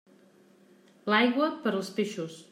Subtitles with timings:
[1.13, 2.39] L'aigua, per als peixos.